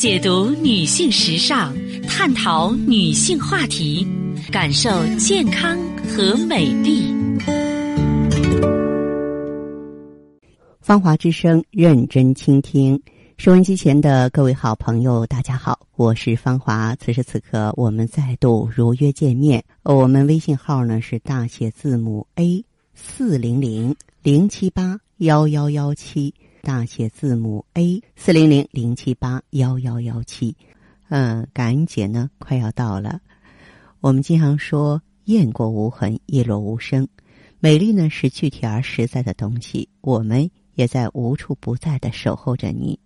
[0.00, 1.74] 解读女性时尚，
[2.08, 4.06] 探讨女性话题，
[4.50, 4.88] 感受
[5.18, 7.12] 健康和美丽。
[10.80, 12.98] 芳华之声，认真倾听。
[13.36, 16.96] 收音机前的各位好朋友，大家好，我是芳华。
[16.96, 19.62] 此时此刻，我们再度如约见面。
[19.82, 22.64] 我们微信号呢是大写字母 A
[22.94, 26.32] 四零零零七八幺幺幺七，
[26.62, 30.56] 大写字母 A 四零零零七八幺幺幺七。
[31.08, 33.20] 嗯，感恩节呢快要到了。
[34.00, 37.08] 我们经常说“雁过无痕，叶落无声”，
[37.60, 39.88] 美丽呢是具体而实在的东西。
[40.00, 40.50] 我们。
[40.74, 42.98] 也在无处不在的守候着你，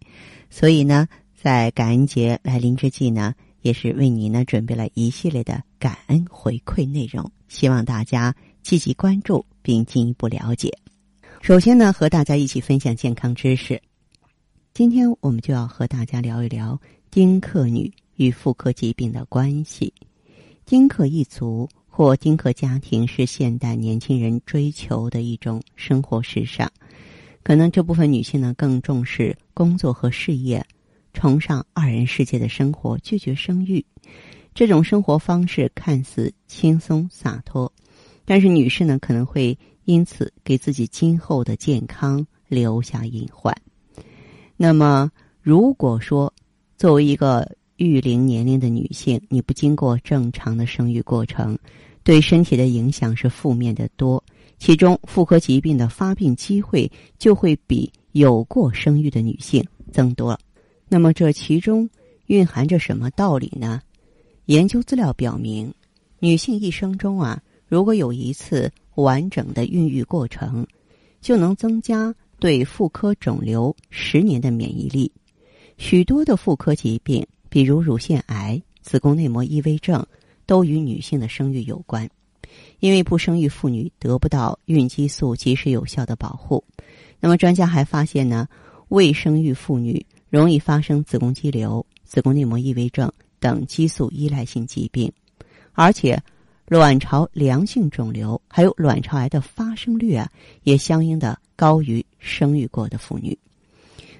[0.48, 10.70] 所以呢，在感恩节来临之际呢，也是为你呢准备了一系列的感恩回馈内容，希望大家积极关注并进一步了解。
[11.45, 13.79] 首先呢，和大家一起分享健康知识。
[14.73, 16.80] 今天我们就要和大家聊一聊
[17.11, 19.92] 丁克女与妇科疾病的关系。
[20.64, 26.73] 丁克一族或丁克家庭是现代年轻人追求的一种生活时尚。
[27.42, 30.64] 可能这部分女性呢更重视工作和事业，
[31.12, 33.84] 崇尚二人世界的生活，拒绝生育。
[34.55, 37.70] 这种生活方式看似轻松洒脱，
[38.25, 43.54] 但是女士呢可能会因此给自己今后的健康留下隐患。
[44.56, 45.10] 那么，
[45.42, 46.32] 如果说
[46.77, 51.58] 作为一个育龄年龄的女性，你不经过正常的生育过程，
[52.02, 54.22] 对身体的影响是负面的多。
[54.58, 59.62] 其中，妇科疾病的发病机会就会比有过生育的女性
[59.92, 60.38] 增多。
[60.88, 61.90] 那么，这其中
[62.27, 63.80] 蕴含着什么道理呢？
[64.46, 65.74] 研究资料表明，
[66.20, 70.67] 女性一生中啊，如果有一次完整的孕育过程，
[71.20, 75.11] 就能增加对妇科肿瘤十年的免疫力。
[75.78, 80.06] 许多的妇科疾病，比如乳腺癌、子宫内膜异位症，
[80.47, 82.09] 都与女性的生育有关。
[82.79, 86.63] 因为不生育妇女得不到孕激素及时有效的保护，
[87.18, 88.47] 那么专家还发现呢，
[88.89, 93.11] 未生育妇女容易发生子宫肌瘤、子宫内膜异位症
[93.41, 95.11] 等激素依赖性疾病，
[95.73, 96.23] 而且
[96.67, 100.30] 卵巢良性肿瘤还有卵巢癌的发生率啊，
[100.63, 103.39] 也相应的高于生育过的妇女。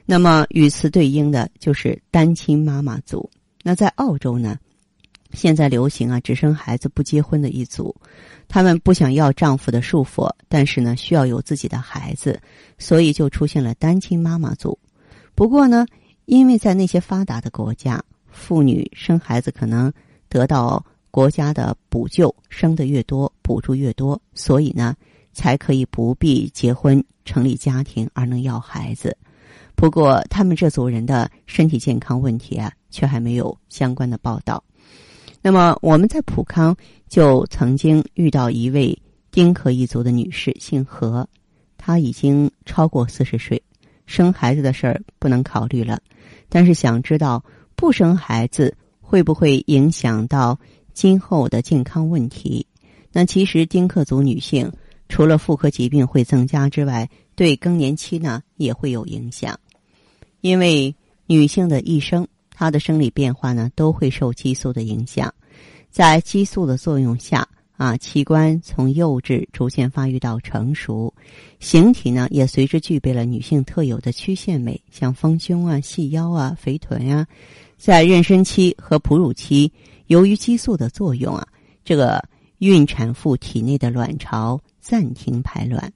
[0.05, 3.31] 那么与此对应的就是单亲妈妈族。
[3.63, 4.59] 那在澳洲呢？
[5.33, 7.93] 现在流行啊，只生孩子不结婚的一组，
[8.47, 12.41] 他们不想要丈夫的束缚，但是呢，需要有自己的孩子，
[12.79, 14.79] 所以就出现了单亲妈妈组。
[15.35, 15.87] 不过呢，
[16.27, 18.01] 因为在那些发达的国家，
[18.31, 19.93] 妇女生孩子可能
[20.29, 24.97] 得到国家的补救，生的越多，补助越多，所以呢，
[25.33, 29.17] 才可以不必结婚成立家庭而能要孩子。
[29.77, 34.61] 不过，他们这组人的身体健康问题啊，却还没有相关的报道。
[35.41, 36.77] 那么我们在普康
[37.09, 41.29] 就曾经遇到一位丁克一族的女士，姓何，
[41.79, 43.63] 她已经超过四十岁，
[44.05, 46.03] 生孩子的事儿不能考虑了，
[46.49, 47.45] 但是想知道
[47.77, 50.59] 不生孩子会不会影响到
[50.95, 52.67] 今后的健康问题？
[53.13, 54.73] 那其实丁克族女性
[55.09, 59.59] 除了妇科疾病会增加之外，对更年期呢也会有影响，
[60.41, 60.95] 因为
[61.27, 62.27] 女性的一生。
[62.57, 65.35] 她的生理变化呢，都会受激素的影响，
[65.91, 71.13] 在激素的作用下，啊，器官从幼稚逐渐发育到成熟，
[71.59, 77.27] 形体呢也随之具备了女性特有的曲线美，像丰胸啊、细腰啊、肥臀呀。
[77.77, 79.73] 在妊娠期和哺乳期，
[80.07, 81.47] 由于激素的作用啊，
[81.85, 82.23] 这个
[82.59, 85.93] 孕产妇体内的卵巢暂停排卵，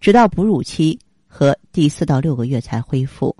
[0.00, 3.34] 直到哺乳期和第四到六个月才恢复。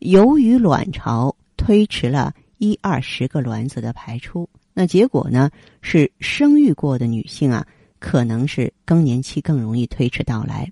[0.00, 1.34] 由于卵巢。
[1.58, 5.50] 推迟了一二十个卵子的排出，那结果呢
[5.80, 7.66] 是生育过的女性啊，
[7.98, 10.70] 可能是更年期更容易推迟到来；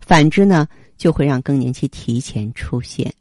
[0.00, 0.66] 反之呢，
[0.96, 3.12] 就会让更年期提前出现。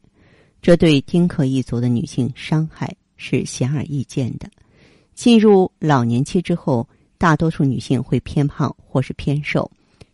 [0.62, 4.50] 这对丁克一族的女性伤害是显而易见的。
[5.16, 9.72] 进入老年期之后，大多数女性会偏胖或是偏瘦，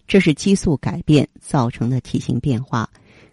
[0.07, 2.88] 这是激素改变造成的体型变化，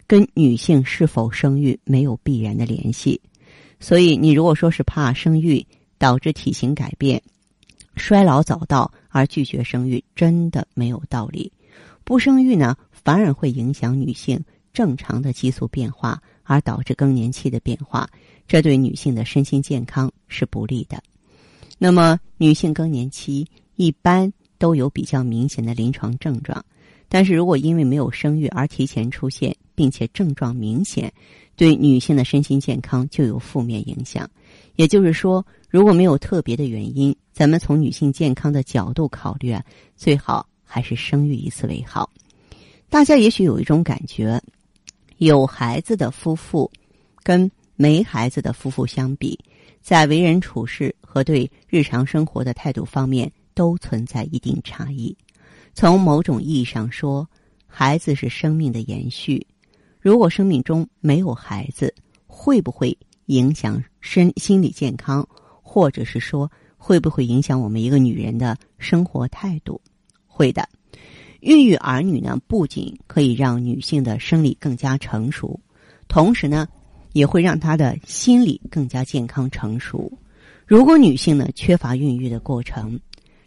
[0.07, 3.21] 跟女性是否生育没有必然的联系。
[3.79, 5.65] 所以，你如果说是怕生育
[5.99, 7.21] 导致体型改变、
[7.95, 11.51] 衰老早到而拒绝生育，真的没有道理。
[12.03, 14.43] 不生育呢，反而会影响女性
[14.73, 18.09] 正常的激素变化，而导致更年期的变化，
[18.47, 21.01] 这对女性的身心健康是不利的。
[21.79, 26.63] 那么，女性更年期一般都有比较明显的临床症状，
[27.07, 29.55] 但是如果因为没有生育而提前出现。
[29.79, 31.09] 并且症状明显，
[31.55, 34.29] 对女性的身心健康就有负面影响。
[34.75, 39.63] 也就是说，如果没有特别的原因，咱们从女性健康的角度考虑啊，
[39.95, 42.09] 最好还是生育一次为好。
[42.89, 44.37] 大家也许有一种感觉，
[45.19, 46.69] 有孩子的夫妇
[47.23, 49.39] 跟没孩子的夫妇相比，
[49.81, 55.17] 在为人处事和对日常生活的态度方面都存在一定差异。
[55.73, 57.27] 从某种意义上说，
[57.65, 59.47] 孩子是生命的延续。
[59.99, 61.91] 如果生命中没有孩子，
[62.27, 62.95] 会不会？
[63.25, 65.27] 影响身心理健康，
[65.61, 69.81] 或者是说会不会影响我们一个女人的生活态度？
[70.27, 70.67] 会的。
[71.41, 75.59] 孕育儿女呢，不仅可以让女性的生理更加成熟，
[76.07, 76.67] 同时呢，
[77.13, 80.11] 也会让她的心理更加健康成熟。
[80.69, 82.99] 如果女性呢缺乏孕育的过程，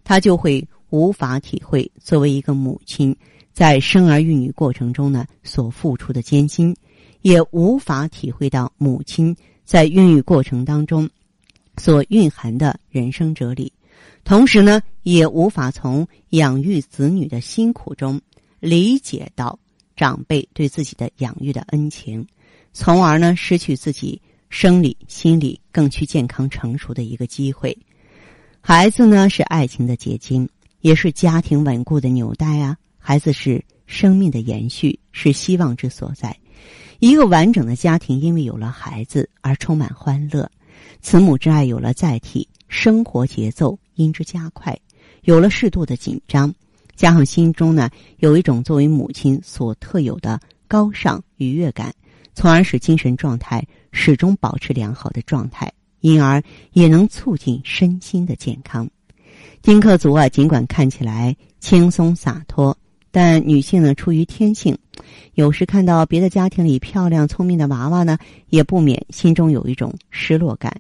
[0.03, 3.17] 她就会无法体会作为一个母亲
[3.53, 6.77] 在生儿育女过程中呢所付出的艰辛，
[7.21, 9.37] 也无法体会到母亲。
[9.65, 11.09] 在孕育过程当中，
[11.77, 13.73] 所蕴含的人生哲理，
[14.25, 18.21] 同时呢，也无法从养育子女的辛苦中
[18.59, 19.57] 理解到
[19.95, 22.27] 长辈对自己的养育的恩情，
[22.73, 24.21] 从而呢，失去自己
[24.53, 27.77] 生理、心理更趋健康成熟的一个机会。
[28.61, 30.47] 孩子呢，是爱情的结晶，
[30.83, 32.77] 也是家庭稳固的纽带啊！
[32.99, 36.37] 孩子是生命的延续，是希望之所在。
[36.99, 40.49] 一个完整的家庭，因为有了孩子而充满欢乐，
[41.01, 44.79] 慈母之爱有了载体，生活节奏因之加快，
[45.23, 46.55] 有了适度的紧张，
[46.95, 47.89] 加上心中呢
[48.19, 50.39] 有一种作为母亲所特有的
[50.69, 51.93] 高尚愉悦感，
[52.35, 56.43] 从而使精神状态始终保持良好的状态，因而
[56.73, 58.89] 也能促进身心的健康。
[59.61, 62.77] 丁克族啊，尽管看起来轻松洒脱。
[63.15, 64.77] 但女性呢，出于天性，
[65.35, 68.17] 有时看到别的家庭里漂亮聪明的娃娃呢，
[68.49, 70.75] 也不免心中有一种失落感。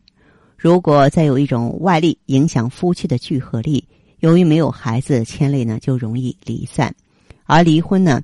[0.56, 3.86] 如果再有一种外力影响夫妻的聚合力，
[4.20, 6.94] 由于没有孩子牵累呢，就容易离散。
[7.44, 8.22] 而离婚呢，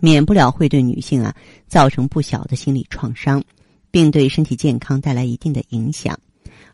[0.00, 1.32] 免不了会对女性啊
[1.68, 3.40] 造成不小的心理创伤，
[3.90, 6.18] 并对身体健康带来一定的影响。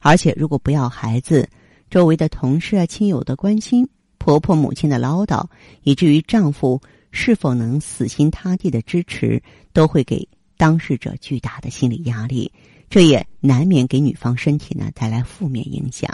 [0.00, 1.48] 而且，如果不要孩子，
[1.90, 3.88] 周围的同事啊、亲友的关心。
[4.16, 5.44] 婆婆、母亲的唠叨，
[5.82, 6.80] 以至于丈夫
[7.10, 9.42] 是否能死心塌地的支持，
[9.74, 10.26] 都会给
[10.56, 12.50] 当事者巨大的心理压力，
[12.88, 16.10] 这也难免给女方身体呢带来负面影响。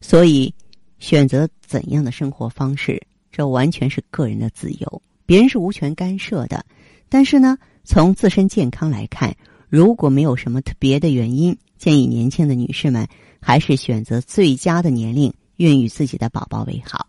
[0.00, 0.54] 所以，
[0.98, 6.64] 选择怎样的生活方式，这完全是个人的自由，别人是无权干涉的。
[7.10, 9.36] 但是呢，从自身健康来看，
[9.70, 13.08] 如果没有什么特别的原因，建议年轻的女士们
[13.40, 15.32] 还是选择最佳的年龄。
[15.56, 17.06] 孕育自己的宝宝为好。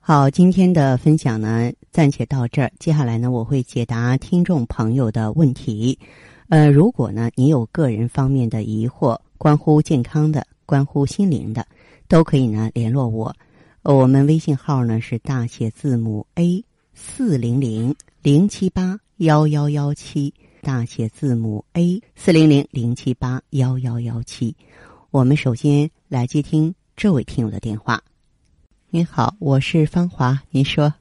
[0.00, 2.72] 好，今天的分享呢，暂且到这儿。
[2.78, 5.98] 接下来呢，我会解答听众朋友的问题。
[6.48, 11.66] 呃，如果呢，你有个人方面的疑惑，关乎健康的、关乎心灵的，
[12.08, 13.36] 都可以呢联络我。
[13.82, 16.64] 我们微信号呢是大写字母 A
[16.94, 20.32] 四零零零七八幺幺幺七，
[20.62, 24.54] 大写字母 A 四零零零七八幺幺幺七。
[25.10, 28.00] 我们首先来接听这位听友的电话。
[28.90, 30.94] 您好，我是芳华，您说。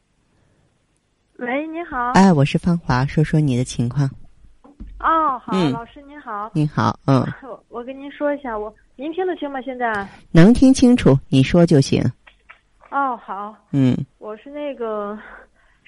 [1.38, 2.14] 喂，你好。
[2.14, 4.10] 哎，我是芳华，说说你的情况。
[5.00, 6.50] 哦，好，老师您好。
[6.56, 7.24] 您好，嗯。
[7.70, 9.62] 我跟您说一下，我您听得清吗？
[9.62, 10.10] 现在。
[10.32, 12.02] 能听清楚，你说就行。
[12.90, 13.56] 哦，好。
[13.70, 13.96] 嗯。
[14.18, 15.16] 我是那个。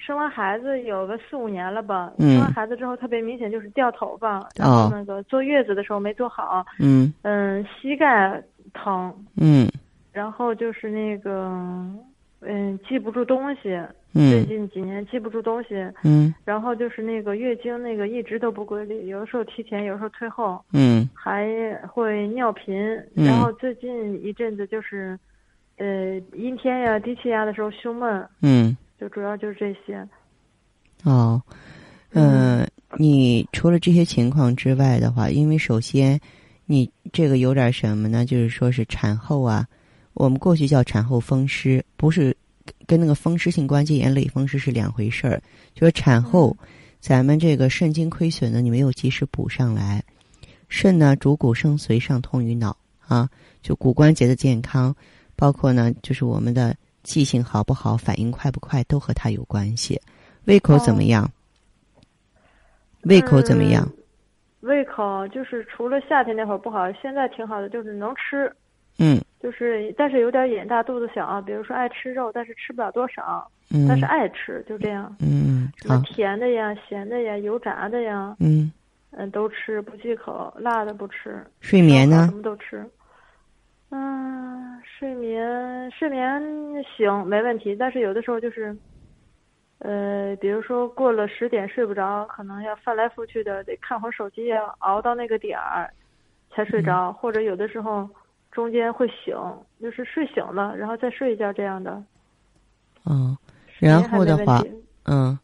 [0.04, 7.12] 生完孩子有个四五年了吧，生完孩子之后特别明显就是掉头发，然后那个坐月子的时候没坐好，嗯。
[7.22, 8.42] 嗯，膝盖
[8.72, 9.70] 疼，嗯，
[10.10, 11.52] 然后就是那个
[12.40, 13.78] 嗯记不住东西，
[14.12, 21.46] 最近几年记不住东西，嗯，然后就是那个月经那个一直都不规律，有的时候提前，有时候退后，嗯，还
[21.86, 22.74] 会尿频，
[23.14, 25.18] 然后最近一阵子就是
[25.76, 28.74] 呃阴天呀低气压的时候胸闷，嗯。
[29.00, 30.06] 就主要就是这些。
[31.04, 31.40] 哦，
[32.10, 36.20] 嗯，你除了这些情况之外的话，因为首先，
[36.66, 38.26] 你这个有点什么呢？
[38.26, 39.66] 就是说是产后啊，
[40.12, 42.36] 我们过去叫产后风湿，不是
[42.86, 45.42] 跟那个风湿性关节炎类风湿是两回事儿。
[45.74, 46.54] 就是产后，
[47.00, 50.04] 咱们这个肾精亏损呢，你没有及时补上来，
[50.68, 52.76] 肾呢主骨生髓，上通于脑
[53.08, 53.30] 啊，
[53.62, 54.94] 就骨关节的健康，
[55.36, 56.76] 包括呢，就是我们的。
[57.02, 60.00] 记性好不好，反应快不快，都和他有关系。
[60.44, 61.30] 胃口怎么样？
[63.02, 63.86] 胃口怎么样？
[64.60, 68.52] 胃口就是除了夏天那会儿不好，现在挺好的，就是能吃。
[68.98, 69.20] 嗯。
[69.42, 73.50] 就是，但是有点眼大肚子小，比如说爱吃肉，但是吃不了多少。
[73.70, 75.16] 嗯但是爱吃，就这样。
[75.20, 78.70] 嗯，什么甜的呀、咸的呀、油炸的呀，嗯
[79.12, 81.42] 嗯，都吃不忌口，辣的不吃。
[81.60, 82.26] 睡眠呢？
[82.28, 82.84] 什么都吃。
[83.88, 84.69] 嗯，
[85.00, 86.30] 睡眠睡眠
[86.94, 88.76] 行没问题，但是有的时候就是，
[89.78, 95.90] 呃，比如说过了十点睡不着，可能要翻来覆去的得看会儿手机，要熬到那个点儿
[96.50, 98.06] 才睡着，或者有的时候
[98.52, 99.34] 中间会醒，
[99.80, 102.04] 就是睡醒了然后再睡一觉这样的。
[103.06, 103.34] 嗯，
[103.78, 104.62] 然后的话，
[105.06, 105.38] 嗯，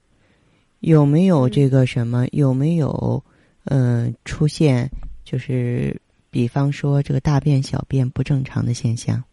[0.81, 2.27] 有没有这个什么？
[2.33, 3.25] 有没有
[3.65, 4.91] 嗯出现
[5.25, 5.99] 就是？
[6.29, 9.25] 比方说，这个大便、小便不正常的现象。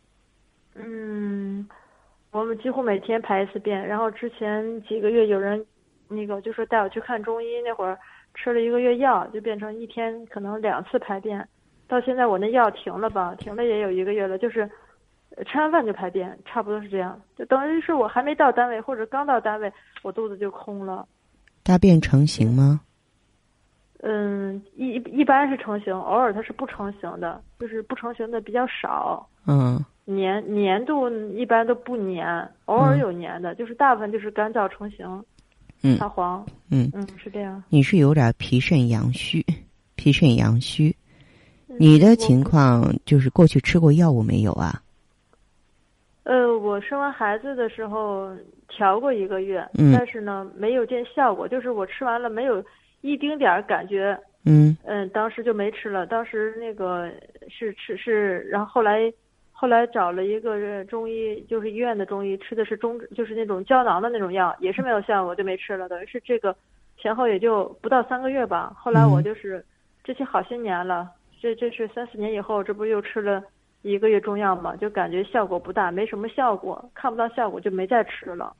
[2.34, 3.88] 嗯，我们几乎每天排一次便。
[3.88, 5.66] 然后之前几个月有人，
[6.08, 7.98] 那个就说带我去看中医，那会儿
[8.34, 11.48] 吃了一个月药，就变成一天可能两次排便。
[11.88, 14.70] 到现在我那药停了吧，停了也有一个月了，就是
[15.46, 17.20] 吃完饭就排便，差不多是这样。
[17.38, 19.72] 就等于是我还没到单位或者刚到单位，
[20.02, 21.08] 我肚子就空了。
[21.62, 22.82] 大便成型吗？
[24.02, 29.30] 嗯，一一般是成型，偶尔它是不成型的，就是不成型的比较少。
[29.48, 35.24] 嗯，粘粘度一般都不粘，偶尔有粘的，就是大部分就是干燥成型，
[35.84, 36.46] 嗯，发黄。
[36.70, 37.64] 嗯嗯，是这样。
[37.70, 39.46] 你是有点脾肾阳虚，
[39.96, 40.96] 脾肾阳虚，
[41.68, 44.82] 你的情况就是过去吃过药物没有啊？
[46.24, 48.30] 呃，我生完孩子的时候
[48.68, 52.64] 调过一个月，但是呢没有见效果，就是我吃完了没有。
[53.06, 56.08] 一丁点儿感觉，嗯嗯，当时就没吃了。
[56.08, 57.12] 当时那个
[57.50, 59.12] 是吃是，然后后来
[59.56, 65.88] 后来找了一个中医，就是医院的中医，吃的是中就是那种胶囊的那种药，也是没有效果，就没吃了。
[65.88, 66.54] 等于是这个
[66.98, 68.76] 前后也就不到三个月吧。
[68.78, 69.64] 后来我就是
[70.04, 73.42] 这些好些年了，这这是三四年以后，这不又吃了
[73.84, 78.54] 一个月中药嘛，就感觉效果不大，没什么效果，看不到效果就没再吃了。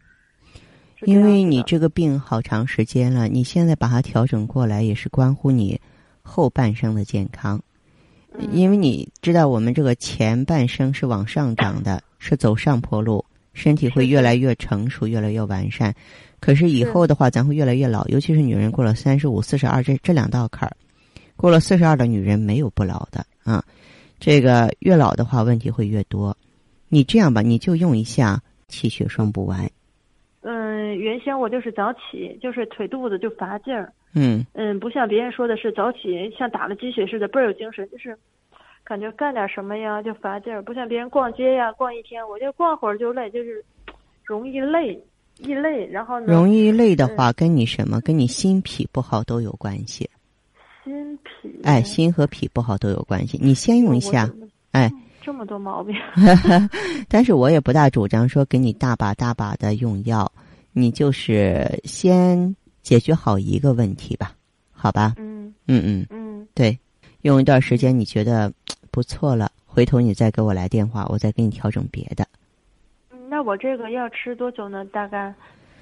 [1.02, 5.82] 因为你这个病好长时间了，你现在把它调整过来，也是关乎你
[6.22, 7.62] 后半生的健康。
[8.52, 13.24] 因为你知道，我们这个前半生是往上涨的，是走上坡路，
[13.54, 15.94] 身体会越来越成熟，越来越完善。
[16.40, 20.76] 可是以后的话，咱会越来越老，尤其是女人过了三十五、四十二这这两道坎儿，
[21.36, 23.64] 过了四十二的女人没有不老的啊。
[24.20, 26.36] 这个越老的话，问题会越多。
[26.90, 29.70] 你这样吧，你就用一下气血双补丸。
[30.42, 33.94] 嗯，原先我就是早起，就是腿肚子就乏劲儿。
[34.16, 36.00] 嗯嗯，不像别人说的是早起
[36.38, 38.18] 像打了鸡血似的倍儿有精神，就是
[38.84, 40.62] 感觉干点什么呀就乏劲儿。
[40.62, 43.64] 不像别人逛街呀，逛一天我就逛会儿就累，就是
[44.24, 45.02] 容易累，
[45.40, 45.88] 易累。
[45.88, 46.28] 然后呢？
[46.34, 48.00] 容易累的话，跟你什么？
[48.02, 50.10] 跟你心脾不好都有关系。
[50.84, 51.62] 心脾？
[51.64, 53.40] 哎，心和脾不好都有关系。
[53.42, 54.30] 你先用一下，
[54.74, 54.92] 哎，
[55.22, 55.96] 这么多毛病。
[57.10, 60.32] 但是我也不大主张说给你大把大把的用药。
[60.76, 64.36] 你就是先解决好一个问题吧，
[64.72, 65.16] 好吧？
[65.18, 66.78] 嗯嗯嗯嗯，对，
[67.22, 68.52] 用一段时间你觉得
[68.92, 72.28] 不错了，回头你再给我来电话，我再给你调整别的。
[73.30, 74.86] 那我这个要吃多久呢？
[74.86, 75.34] 大概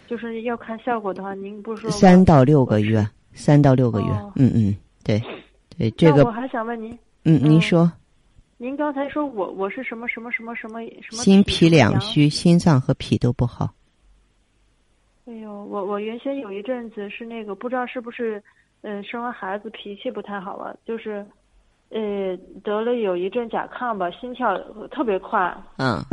[0.07, 4.07] 就是要看效果的话，您不说三到六个月，三到六个月。
[4.35, 5.21] 嗯嗯，对
[5.77, 7.91] 对，这个我还想问您，嗯，您说，
[8.57, 11.23] 您刚才说我我是什么什么什么什么什么？
[11.23, 13.73] 心脾两虚，心脏和脾都不好。
[15.31, 18.43] 哎呦，我我原先有一阵子是那个不知道是不是，
[18.81, 21.25] 嗯，生完孩子脾气不太好了，就是，
[21.89, 24.59] 呃，得了有一阵甲亢吧，心跳
[24.89, 25.55] 特别快。
[25.77, 26.03] 嗯。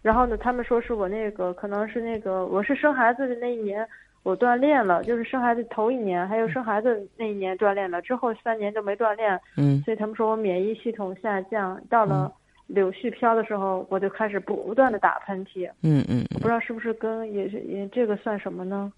[0.00, 3.86] 然后呢，他们说是我那个可能是那个我是生孩子的那一年
[4.22, 9.38] 我锻炼了，就是生孩子头一年还有生孩子那一年锻炼了，之后三年就没锻炼。
[9.58, 9.82] 嗯。
[9.82, 12.32] 所以他们说我免疫系统下降，到了。
[12.72, 15.68] 柳絮飘的时候，我就开始不断的打喷嚏。
[15.82, 18.92] 嗯嗯，我不知道是不是跟也是也这个算什么呢？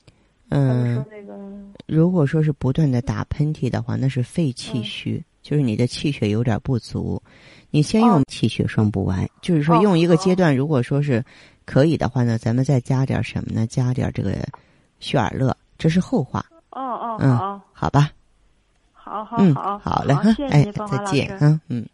[0.50, 1.34] 嗯，说那个，
[1.86, 7.20] 如果说是不断的打喷嚏的话，那是肺气虚，就是你的气血有点不足。
[7.70, 11.24] 你先用气血双补丸，就是说用一个阶段，如果说是
[11.64, 13.66] 可以的话呢，咱们再加点什么呢？
[13.66, 14.32] 加点这个
[15.00, 16.44] 血尔乐，这是后话。
[16.70, 18.10] 哦哦，嗯，好吧。
[18.92, 20.14] 好好好，好嘞，
[20.50, 21.86] 哎，再见嗯，嗯。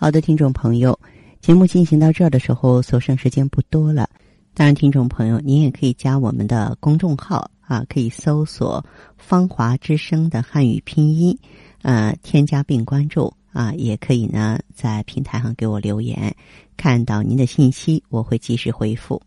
[0.00, 0.96] 好的，听众朋友，
[1.40, 4.08] 节目进行到这儿的时候，所剩时间不多了。
[4.54, 8.86] 当然，听众朋友，您也可以加我们的公众号啊，可以搜索
[9.18, 11.36] “芳华之声”的汉语拼音，
[11.82, 16.32] 呃，添加并关注啊，也可以呢在平台上给我留言，
[16.76, 19.20] 看到您的信息，我会及时回复。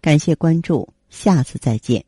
[0.00, 2.04] 感谢关注，下次再见。